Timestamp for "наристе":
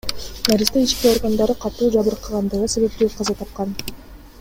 0.51-0.81